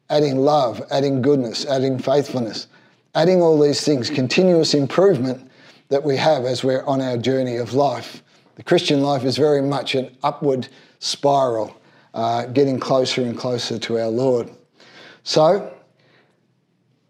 adding 0.09 0.39
love, 0.39 0.83
adding 0.91 1.23
goodness, 1.23 1.65
adding 1.65 1.97
faithfulness, 1.97 2.67
adding 3.15 3.41
all 3.41 3.61
these 3.61 3.83
things, 3.83 4.11
continuous 4.11 4.75
improvement 4.75 5.49
that 5.91 6.03
we 6.03 6.17
have 6.17 6.45
as 6.45 6.65
we're 6.65 6.85
on 6.85 7.01
our 7.01 7.19
journey 7.19 7.57
of 7.57 7.75
life. 7.75 8.23
The 8.55 8.63
Christian 8.63 9.03
life 9.03 9.25
is 9.25 9.37
very 9.37 9.61
much 9.61 9.95
an 9.95 10.17
upward 10.23 10.69
spiral, 11.01 11.77
uh, 12.15 12.47
getting 12.47 12.81
closer 12.81 13.23
and 13.23 13.37
closer 13.37 13.79
to 13.79 13.99
our 13.99 14.09
Lord. 14.09 14.51
So 15.25 15.73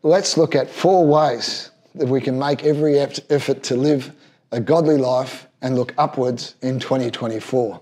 let's 0.02 0.36
look 0.36 0.54
at 0.54 0.68
four 0.68 1.06
ways 1.06 1.70
that 1.94 2.08
we 2.08 2.20
can 2.20 2.38
make 2.38 2.64
every 2.64 2.98
effort 2.98 3.62
to 3.64 3.76
live 3.76 4.12
a 4.52 4.60
godly 4.60 4.96
life 4.96 5.46
and 5.62 5.76
look 5.76 5.94
upwards 5.98 6.54
in 6.62 6.80
2024. 6.80 7.80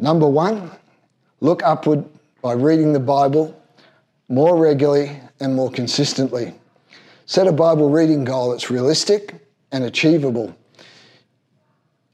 Number 0.00 0.28
one, 0.28 0.70
look 1.40 1.62
upward 1.62 2.04
by 2.42 2.52
reading 2.52 2.92
the 2.92 3.00
Bible 3.00 3.54
more 4.28 4.56
regularly 4.56 5.20
and 5.40 5.54
more 5.54 5.70
consistently. 5.70 6.54
Set 7.26 7.46
a 7.46 7.52
Bible 7.52 7.90
reading 7.90 8.24
goal 8.24 8.50
that's 8.50 8.70
realistic 8.70 9.47
and 9.72 9.84
achievable. 9.84 10.56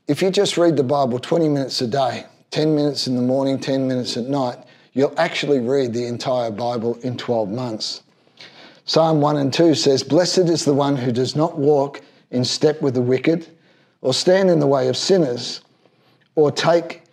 If 0.06 0.20
you 0.20 0.30
just 0.30 0.56
read 0.56 0.76
the 0.76 0.84
Bible 0.84 1.18
20 1.18 1.48
minutes 1.48 1.80
a 1.80 1.86
day, 1.86 2.24
10 2.50 2.74
minutes 2.74 3.06
in 3.06 3.16
the 3.16 3.22
morning, 3.22 3.58
10 3.58 3.88
minutes 3.88 4.16
at 4.16 4.24
night, 4.24 4.58
you'll 4.92 5.18
actually 5.18 5.60
read 5.60 5.92
the 5.92 6.06
entire 6.06 6.50
Bible 6.50 6.96
in 7.02 7.16
12 7.16 7.48
months. 7.48 8.02
Psalm 8.84 9.20
1 9.20 9.38
and 9.38 9.52
2 9.52 9.74
says, 9.74 10.02
Blessed 10.02 10.50
is 10.50 10.64
the 10.64 10.74
one 10.74 10.96
who 10.96 11.10
does 11.10 11.34
not 11.34 11.58
walk 11.58 12.02
in 12.30 12.44
step 12.44 12.82
with 12.82 12.94
the 12.94 13.00
wicked, 13.00 13.48
or 14.02 14.12
stand 14.12 14.50
in 14.50 14.58
the 14.58 14.66
way 14.66 14.88
of 14.88 14.96
sinners, 14.96 15.62
or 16.34 16.50
take 16.50 17.04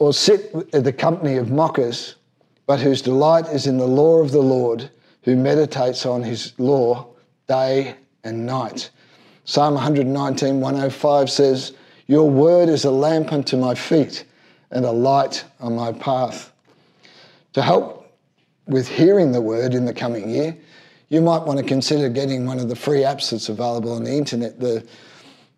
or 0.00 0.14
sit 0.14 0.50
in 0.72 0.82
the 0.82 0.92
company 0.92 1.36
of 1.36 1.50
mockers, 1.50 2.16
but 2.66 2.80
whose 2.80 3.02
delight 3.02 3.46
is 3.48 3.66
in 3.66 3.76
the 3.76 3.86
law 3.86 4.20
of 4.20 4.32
the 4.32 4.40
Lord, 4.40 4.90
who 5.22 5.36
meditates 5.36 6.06
on 6.06 6.22
his 6.22 6.54
law 6.58 7.06
day 7.46 7.94
and 8.24 8.46
night. 8.46 8.90
Psalm 9.44 9.74
119, 9.74 10.60
105 10.60 11.30
says, 11.30 11.72
Your 12.06 12.28
word 12.28 12.68
is 12.68 12.84
a 12.84 12.90
lamp 12.90 13.32
unto 13.32 13.56
my 13.56 13.74
feet 13.74 14.24
and 14.70 14.84
a 14.84 14.90
light 14.90 15.44
on 15.60 15.74
my 15.74 15.92
path. 15.92 16.52
To 17.54 17.62
help 17.62 18.14
with 18.66 18.86
hearing 18.86 19.32
the 19.32 19.40
word 19.40 19.74
in 19.74 19.84
the 19.84 19.94
coming 19.94 20.30
year, 20.30 20.56
you 21.08 21.20
might 21.20 21.42
want 21.42 21.58
to 21.58 21.64
consider 21.64 22.08
getting 22.08 22.46
one 22.46 22.60
of 22.60 22.68
the 22.68 22.76
free 22.76 23.00
apps 23.00 23.30
that's 23.30 23.48
available 23.48 23.92
on 23.92 24.04
the 24.04 24.12
internet, 24.12 24.60
the, 24.60 24.86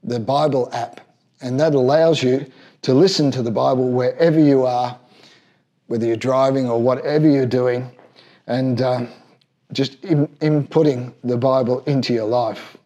the 0.02 0.18
Bible 0.18 0.70
app. 0.72 1.00
And 1.42 1.60
that 1.60 1.74
allows 1.74 2.22
you 2.22 2.46
to 2.82 2.94
listen 2.94 3.30
to 3.32 3.42
the 3.42 3.50
Bible 3.50 3.90
wherever 3.90 4.40
you 4.40 4.64
are, 4.64 4.98
whether 5.88 6.06
you're 6.06 6.16
driving 6.16 6.68
or 6.68 6.80
whatever 6.80 7.28
you're 7.28 7.44
doing, 7.44 7.90
and 8.46 8.80
uh, 8.80 9.06
just 9.72 10.02
in, 10.04 10.26
inputting 10.40 11.12
the 11.22 11.36
Bible 11.36 11.80
into 11.80 12.14
your 12.14 12.26
life. 12.26 12.78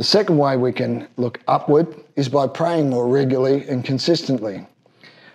The 0.00 0.04
second 0.04 0.38
way 0.38 0.56
we 0.56 0.72
can 0.72 1.08
look 1.18 1.40
upward 1.46 1.94
is 2.16 2.30
by 2.30 2.46
praying 2.46 2.88
more 2.88 3.06
regularly 3.06 3.68
and 3.68 3.84
consistently. 3.84 4.66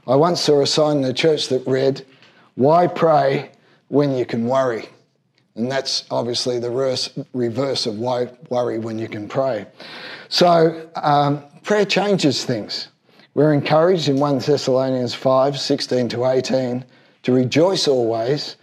I 0.07 0.15
once 0.15 0.41
saw 0.41 0.63
a 0.63 0.65
sign 0.65 0.97
in 0.97 1.03
the 1.03 1.13
church 1.13 1.49
that 1.49 1.63
read, 1.67 2.03
Why 2.55 2.87
pray 2.87 3.51
when 3.89 4.17
you 4.17 4.25
can 4.25 4.47
worry? 4.47 4.89
And 5.53 5.71
that's 5.71 6.05
obviously 6.09 6.57
the 6.57 6.71
reverse, 6.71 7.85
of 7.85 7.99
why 7.99 8.29
worry 8.49 8.79
when 8.79 8.97
you 8.97 9.07
can 9.07 9.27
pray. 9.27 9.67
So, 10.29 10.89
um, 10.95 11.43
prayer 11.61 11.85
changes 11.85 12.43
things. 12.43 12.87
We're 13.35 13.53
encouraged 13.53 14.09
in 14.09 14.17
1 14.17 14.39
Thessalonians 14.39 15.13
5 15.13 15.59
16 15.59 16.09
to 16.09 16.25
18 16.25 16.83
to 17.21 17.31
rejoice 17.31 17.87
always, 17.87 18.55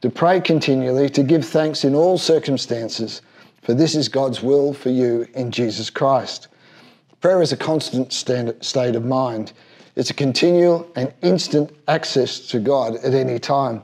to 0.00 0.08
pray 0.08 0.40
continually, 0.40 1.10
to 1.10 1.22
give 1.22 1.44
thanks 1.44 1.84
in 1.84 1.94
all 1.94 2.16
circumstances 2.16 3.20
for 3.64 3.74
this 3.74 3.94
is 3.94 4.08
God's 4.08 4.42
will 4.42 4.74
for 4.74 4.90
you 4.90 5.26
in 5.34 5.50
Jesus 5.50 5.90
Christ. 5.90 6.48
Prayer 7.20 7.40
is 7.40 7.52
a 7.52 7.56
constant 7.56 8.12
state 8.12 8.94
of 8.94 9.04
mind. 9.04 9.52
It's 9.96 10.10
a 10.10 10.14
continual 10.14 10.90
and 10.96 11.12
instant 11.22 11.70
access 11.88 12.40
to 12.48 12.58
God 12.58 12.96
at 12.96 13.14
any 13.14 13.38
time. 13.38 13.82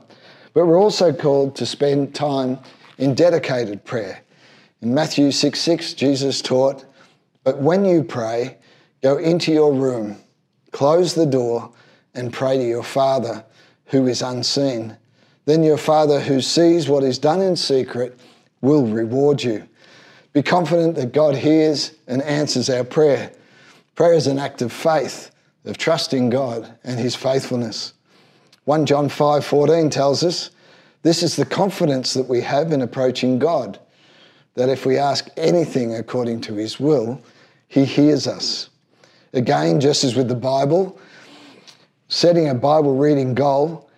But 0.53 0.67
we're 0.67 0.79
also 0.79 1.11
called 1.11 1.55
to 1.55 1.65
spend 1.65 2.13
time 2.13 2.59
in 2.99 3.15
dedicated 3.15 3.83
prayer. 3.83 4.21
In 4.81 4.93
Matthew 4.93 5.31
6 5.31 5.59
6, 5.59 5.93
Jesus 5.93 6.41
taught, 6.41 6.85
But 7.43 7.57
when 7.59 7.83
you 7.83 8.03
pray, 8.03 8.57
go 9.01 9.17
into 9.17 9.51
your 9.51 9.73
room, 9.73 10.17
close 10.71 11.15
the 11.15 11.25
door, 11.25 11.71
and 12.13 12.31
pray 12.31 12.57
to 12.57 12.67
your 12.67 12.83
Father 12.83 13.43
who 13.85 14.05
is 14.05 14.21
unseen. 14.21 14.97
Then 15.45 15.63
your 15.63 15.77
Father 15.77 16.19
who 16.19 16.41
sees 16.41 16.87
what 16.87 17.03
is 17.03 17.17
done 17.17 17.41
in 17.41 17.55
secret 17.55 18.19
will 18.61 18.85
reward 18.85 19.41
you. 19.41 19.67
Be 20.33 20.41
confident 20.41 20.95
that 20.95 21.11
God 21.11 21.35
hears 21.35 21.91
and 22.07 22.21
answers 22.21 22.69
our 22.69 22.85
prayer. 22.85 23.31
Prayer 23.95 24.13
is 24.13 24.27
an 24.27 24.39
act 24.39 24.61
of 24.61 24.71
faith, 24.71 25.29
of 25.65 25.77
trusting 25.77 26.29
God 26.29 26.73
and 26.83 26.97
his 26.99 27.15
faithfulness. 27.15 27.93
1 28.63 28.85
John 28.85 29.09
5:14 29.09 29.91
tells 29.91 30.23
us, 30.23 30.51
this 31.03 31.23
is 31.23 31.35
the 31.35 31.45
confidence 31.45 32.13
that 32.13 32.29
we 32.29 32.41
have 32.41 32.71
in 32.71 32.81
approaching 32.81 33.39
God, 33.39 33.79
that 34.55 34.69
if 34.69 34.85
we 34.85 34.97
ask 34.97 35.27
anything 35.35 35.95
according 35.95 36.41
to 36.41 36.53
his 36.53 36.79
will, 36.79 37.19
he 37.67 37.83
hears 37.83 38.27
us. 38.27 38.69
Again, 39.33 39.79
just 39.79 40.03
as 40.03 40.15
with 40.15 40.27
the 40.27 40.35
Bible, 40.35 40.97
setting 42.07 42.47
a 42.47 42.55
Bible 42.55 42.95
reading 42.95 43.33
goal 43.33 43.89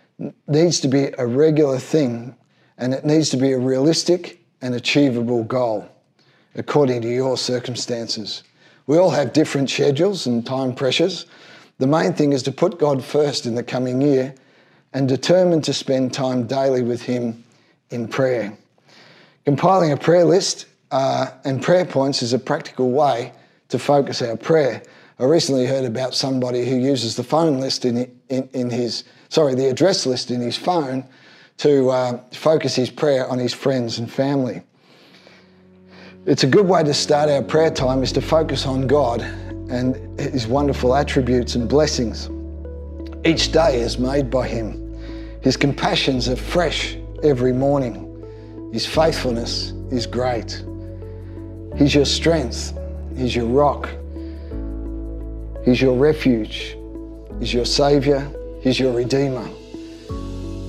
needs 0.47 0.79
to 0.79 0.87
be 0.87 1.09
a 1.17 1.27
regular 1.27 1.77
thing 1.77 2.35
and 2.77 2.93
it 2.93 3.05
needs 3.05 3.29
to 3.29 3.37
be 3.37 3.51
a 3.51 3.59
realistic 3.59 4.43
and 4.61 4.73
achievable 4.73 5.43
goal 5.43 5.87
according 6.55 7.01
to 7.01 7.07
your 7.07 7.37
circumstances. 7.37 8.43
We 8.85 8.97
all 8.97 9.11
have 9.11 9.33
different 9.33 9.69
schedules 9.69 10.27
and 10.27 10.45
time 10.45 10.75
pressures. 10.75 11.25
The 11.79 11.87
main 11.87 12.13
thing 12.13 12.33
is 12.33 12.43
to 12.43 12.51
put 12.51 12.79
God 12.79 13.03
first 13.03 13.45
in 13.45 13.55
the 13.55 13.63
coming 13.63 14.01
year 14.01 14.35
and 14.93 15.07
determine 15.07 15.61
to 15.63 15.73
spend 15.73 16.13
time 16.13 16.45
daily 16.45 16.83
with 16.83 17.01
Him 17.01 17.43
in 17.89 18.07
prayer. 18.07 18.55
Compiling 19.45 19.91
a 19.91 19.97
prayer 19.97 20.25
list 20.25 20.67
uh, 20.91 21.31
and 21.43 21.61
prayer 21.61 21.85
points 21.85 22.21
is 22.21 22.33
a 22.33 22.39
practical 22.39 22.91
way 22.91 23.31
to 23.69 23.79
focus 23.79 24.21
our 24.21 24.37
prayer. 24.37 24.83
I 25.19 25.23
recently 25.23 25.65
heard 25.65 25.85
about 25.85 26.13
somebody 26.13 26.65
who 26.69 26.75
uses 26.75 27.15
the 27.15 27.23
phone 27.23 27.59
list 27.59 27.85
in, 27.85 27.97
in, 28.29 28.49
in 28.53 28.69
his, 28.69 29.03
sorry, 29.29 29.55
the 29.55 29.69
address 29.69 30.05
list 30.05 30.31
in 30.31 30.41
his 30.41 30.57
phone 30.57 31.05
to 31.57 31.89
uh, 31.89 32.19
focus 32.31 32.75
his 32.75 32.89
prayer 32.89 33.27
on 33.27 33.39
his 33.39 33.53
friends 33.53 33.99
and 33.99 34.11
family. 34.11 34.63
It's 36.25 36.45
a 36.45 36.47
good 36.47 36.65
way 36.65 36.81
to 36.83 36.93
start 36.93 37.29
our 37.29 37.41
prayer 37.41 37.69
time 37.69 38.01
is 38.01 38.13
to 38.13 38.21
focus 38.21 38.65
on 38.65 38.87
God 38.87 39.19
and 39.19 40.17
His 40.17 40.47
wonderful 40.47 40.95
attributes 40.95 41.55
and 41.55 41.67
blessings. 41.67 42.29
Each 43.25 43.51
day 43.51 43.81
is 43.81 43.99
made 43.99 44.31
by 44.31 44.47
Him. 44.47 44.97
His 45.41 45.57
compassions 45.57 46.29
are 46.29 46.37
fresh 46.37 46.95
every 47.23 47.51
morning. 47.51 48.09
His 48.71 48.85
faithfulness 48.85 49.71
is 49.91 50.07
great. 50.07 50.63
He's 51.75 51.93
your 51.93 52.05
strength. 52.05 52.71
He's 53.17 53.35
your 53.35 53.47
rock. 53.47 53.89
He's 55.65 55.81
your 55.81 55.97
refuge. 55.97 56.77
He's 57.39 57.53
your 57.53 57.65
Savior. 57.65 58.31
He's 58.61 58.79
your 58.79 58.93
Redeemer. 58.93 59.49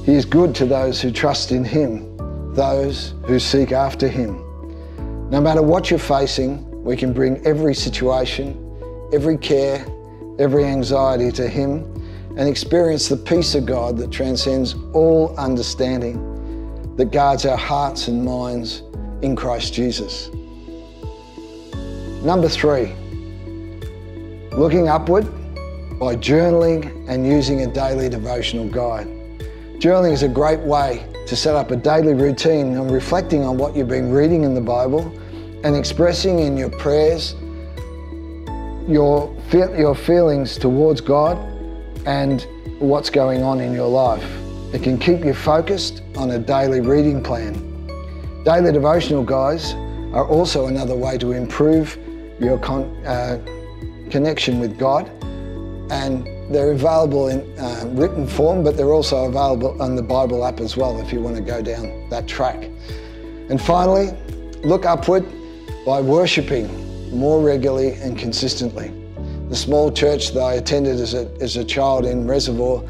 He 0.05 0.15
is 0.15 0.25
good 0.25 0.53
to 0.57 0.67
those 0.67 1.01
who 1.01 1.13
trust 1.13 1.53
in 1.53 1.65
Him, 1.65 2.17
those 2.57 3.15
who 3.27 3.39
seek 3.39 3.71
after 3.71 4.09
Him. 4.09 4.44
No 5.31 5.41
matter 5.41 5.63
what 5.63 5.91
you're 5.91 5.99
facing, 5.99 6.85
we 6.85 6.97
can 6.97 7.13
bring 7.13 7.45
every 7.47 7.75
situation, 7.75 8.61
every 9.13 9.39
care, 9.39 9.87
every 10.39 10.65
anxiety 10.65 11.33
to 11.33 11.49
Him 11.49 11.91
and 12.37 12.49
experience 12.49 13.09
the 13.09 13.17
peace 13.17 13.55
of 13.55 13.65
God 13.65 13.97
that 13.99 14.11
transcends 14.11 14.75
all 14.93 15.35
understanding, 15.39 16.97
that 16.97 17.13
guards 17.13 17.47
our 17.47 17.57
hearts 17.57 18.09
and 18.09 18.25
minds 18.25 18.83
in 19.23 19.37
Christ 19.37 19.73
Jesus. 19.73 20.31
Number 22.23 22.49
three, 22.49 22.93
looking 24.53 24.89
upward 24.89 25.25
by 25.99 26.17
journaling 26.17 27.09
and 27.09 27.27
using 27.27 27.63
a 27.63 27.67
daily 27.67 28.09
devotional 28.09 28.69
guide. 28.69 29.14
Journaling 29.85 30.13
is 30.13 30.23
a 30.23 30.29
great 30.31 30.61
way 30.61 31.07
to 31.27 31.37
set 31.37 31.55
up 31.55 31.71
a 31.71 31.77
daily 31.77 32.15
routine 32.15 32.79
on 32.79 32.89
reflecting 32.89 33.45
on 33.45 33.59
what 33.59 33.77
you've 33.77 33.87
been 33.87 34.11
reading 34.11 34.43
in 34.45 34.55
the 34.55 34.61
Bible 34.63 35.03
and 35.63 35.77
expressing 35.77 36.39
in 36.39 36.57
your 36.57 36.71
prayers 36.71 37.35
your, 38.89 39.31
your 39.53 39.95
feelings 39.95 40.57
towards 40.57 41.03
God 41.03 41.37
and 42.07 42.47
what's 42.79 43.11
going 43.11 43.43
on 43.43 43.61
in 43.61 43.75
your 43.75 43.87
life. 43.87 44.25
It 44.73 44.83
can 44.83 44.97
keep 44.97 45.23
you 45.23 45.35
focused 45.35 46.01
on 46.17 46.31
a 46.31 46.39
daily 46.39 46.81
reading 46.81 47.23
plan. 47.23 47.53
Daily 48.43 48.73
devotional 48.73 49.23
guides 49.23 49.75
are 50.15 50.27
also 50.27 50.69
another 50.69 50.97
way 50.97 51.19
to 51.19 51.33
improve 51.33 51.99
your 52.41 52.57
con 52.57 52.85
uh, 53.05 53.39
connection 54.09 54.61
with 54.61 54.79
God 54.79 55.11
and 55.91 56.27
they're 56.51 56.73
available 56.73 57.29
in 57.29 57.41
uh, 57.59 57.85
written 57.93 58.27
form 58.27 58.63
but 58.63 58.77
they're 58.77 58.93
also 58.93 59.25
available 59.25 59.81
on 59.81 59.97
the 59.97 60.03
Bible 60.03 60.45
app 60.45 60.61
as 60.61 60.77
well 60.77 61.01
if 61.01 61.13
you 61.13 61.21
want 61.21 61.37
to 61.37 61.43
go 61.43 61.63
down 61.63 62.09
that 62.11 62.27
track. 62.27 62.65
And 63.51 63.61
finally, 63.61 64.11
look 64.63 64.87
upward 64.87 65.27
by 65.85 66.01
worshipping 66.01 66.69
more 67.11 67.43
regularly 67.43 67.95
and 67.95 68.19
consistently. 68.19 68.93
The 69.49 69.57
small 69.57 69.93
church 69.93 70.33
that 70.33 70.41
I 70.41 70.55
attended 70.55 70.99
as 71.01 71.15
a, 71.15 71.31
as 71.41 71.57
a 71.57 71.65
child 71.65 72.07
in 72.07 72.27
Reservoir 72.27 72.83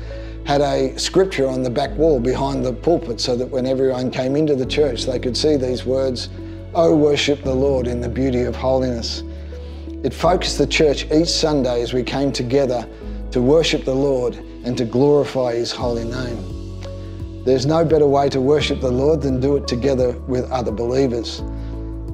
had 0.47 0.61
a 0.61 0.97
scripture 0.99 1.49
on 1.49 1.63
the 1.63 1.71
back 1.71 1.91
wall 1.97 2.21
behind 2.21 2.65
the 2.65 2.73
pulpit 2.73 3.21
so 3.21 3.35
that 3.37 3.47
when 3.47 3.67
everyone 3.67 4.11
came 4.11 4.37
into 4.37 4.55
the 4.55 4.67
church 4.67 5.05
they 5.05 5.19
could 5.19 5.37
see 5.37 5.57
these 5.57 5.85
words, 5.85 6.29
Oh, 6.77 6.95
worship 6.95 7.45
the 7.45 7.55
Lord 7.55 7.87
in 7.87 8.01
the 8.01 8.09
beauty 8.09 8.43
of 8.43 8.57
holiness. 8.57 9.23
It 10.03 10.13
focused 10.13 10.59
the 10.59 10.67
church 10.67 11.11
each 11.13 11.29
Sunday 11.29 11.83
as 11.83 11.93
we 11.93 12.03
came 12.03 12.33
together 12.33 12.87
to 13.35 13.43
worship 13.43 13.85
the 13.85 13.93
Lord 13.93 14.37
and 14.63 14.79
to 14.79 14.85
glorify 14.85 15.57
His 15.57 15.73
holy 15.73 16.05
name. 16.05 17.45
There's 17.45 17.67
no 17.67 17.85
better 17.85 18.07
way 18.07 18.29
to 18.29 18.41
worship 18.41 18.81
the 18.81 18.93
Lord 18.93 19.23
than 19.23 19.41
do 19.41 19.57
it 19.57 19.67
together 19.67 20.13
with 20.29 20.49
other 20.53 20.71
believers. 20.71 21.41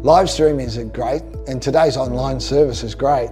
Live 0.03 0.31
streaming 0.31 0.65
is 0.65 0.79
great, 0.79 1.21
and 1.47 1.61
today's 1.61 1.99
online 1.99 2.41
service 2.41 2.83
is 2.83 2.95
great, 2.95 3.29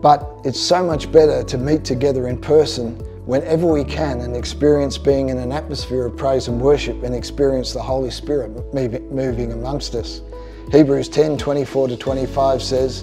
but 0.00 0.26
it's 0.42 0.58
so 0.58 0.82
much 0.82 1.12
better 1.12 1.44
to 1.44 1.58
meet 1.58 1.84
together 1.84 2.28
in 2.28 2.40
person 2.40 2.94
whenever 3.26 3.66
we 3.66 3.84
can 3.84 4.22
and 4.22 4.34
experience 4.34 4.96
being 4.96 5.28
in 5.28 5.36
an 5.36 5.52
atmosphere 5.52 6.06
of 6.06 6.16
praise 6.16 6.48
and 6.48 6.58
worship 6.58 7.02
and 7.02 7.14
experience 7.14 7.74
the 7.74 7.82
Holy 7.82 8.10
Spirit 8.10 8.52
moving 8.72 9.52
amongst 9.52 9.94
us. 9.94 10.22
Hebrews 10.72 11.10
10 11.10 11.36
24 11.36 11.88
to 11.88 11.96
25 11.98 12.62
says, 12.62 13.02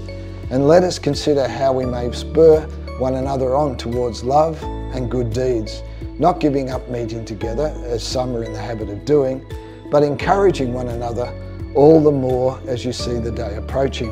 And 0.49 0.67
let 0.67 0.81
us 0.81 0.97
consider 0.97 1.47
how 1.47 1.73
we 1.73 1.85
may 1.85 2.11
spur 2.11 2.67
one 2.99 3.15
another 3.15 3.55
on 3.55 3.77
towards 3.77 4.23
love 4.23 4.61
and 4.63 5.09
good 5.11 5.31
deeds, 5.33 5.81
not 6.19 6.39
giving 6.39 6.69
up 6.69 6.87
meeting 6.89 7.25
together, 7.25 7.73
as 7.85 8.03
some 8.03 8.35
are 8.35 8.43
in 8.43 8.53
the 8.53 8.61
habit 8.61 8.89
of 8.89 9.03
doing, 9.05 9.45
but 9.91 10.03
encouraging 10.03 10.73
one 10.73 10.87
another 10.87 11.31
all 11.75 12.01
the 12.01 12.11
more 12.11 12.59
as 12.67 12.85
you 12.85 12.93
see 12.93 13.19
the 13.19 13.31
day 13.31 13.55
approaching. 13.55 14.11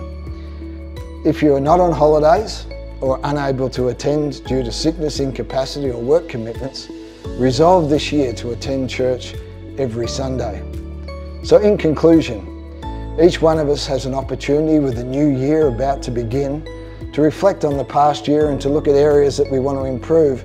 If 1.26 1.42
you 1.42 1.56
are 1.56 1.62
not 1.62 1.80
on 1.80 1.94
holidays 1.94 2.66
or 3.00 3.20
unable 3.24 3.70
to 3.72 3.88
attend 3.88 4.44
due 4.46 4.64
to 4.64 4.72
sickness, 4.72 5.20
incapacity 5.20 5.90
or 5.90 6.02
work 6.02 6.28
commitments, 6.28 6.90
resolve 7.38 7.90
this 7.90 8.12
year 8.12 8.34
to 8.34 8.52
attend 8.52 8.90
church 8.90 9.34
every 9.78 10.08
Sunday. 10.08 10.62
So 11.44 11.58
in 11.58 11.78
conclusion, 11.78 12.50
each 13.22 13.42
one 13.42 13.60
of 13.60 13.70
us 13.70 13.86
has 13.88 14.06
an 14.06 14.14
opportunity 14.14 14.80
with 14.80 14.96
the 14.96 15.04
new 15.04 15.30
year 15.30 15.68
about 15.68 16.02
to 16.04 16.12
begin 16.12 16.68
to 17.14 17.22
reflect 17.22 17.64
on 17.64 17.78
the 17.78 17.84
past 17.84 18.28
year 18.28 18.50
and 18.50 18.60
to 18.60 18.70
look 18.70 18.88
at 18.88 18.96
areas 18.96 19.38
that 19.38 19.50
we 19.50 19.60
want 19.60 19.78
to 19.78 19.86
improve 19.86 20.44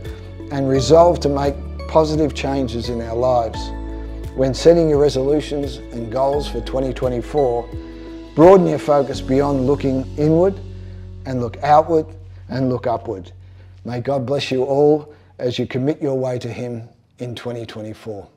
and 0.53 0.69
resolve 0.69 1.19
to 1.21 1.29
make 1.29 1.55
positive 1.89 2.35
changes 2.35 2.91
in 2.91 3.01
our 3.01 3.17
lives. 3.17 3.71
When 4.35 4.55
setting 4.55 4.89
your 4.89 4.99
resolutions 4.99 5.79
and 5.79 6.13
goals 6.13 6.47
for 6.47 6.61
2024, 6.61 7.69
broaden 8.35 8.67
your 8.67 8.79
focus 8.79 9.21
beyond 9.21 9.67
looking 9.67 10.07
inward 10.17 10.61
and 11.25 11.41
look 11.41 11.57
outward 11.63 12.07
and 12.49 12.69
look 12.69 12.87
upward. 12.87 13.33
May 13.85 14.01
God 14.01 14.27
bless 14.27 14.51
you 14.51 14.65
all 14.65 15.15
as 15.39 15.59
you 15.59 15.67
commit 15.67 16.03
your 16.03 16.15
way 16.15 16.39
to 16.39 16.49
Him 16.49 16.89
in 17.19 17.35
2024. 17.35 18.29